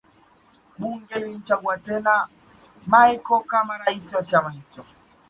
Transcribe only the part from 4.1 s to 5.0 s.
wa chama hicho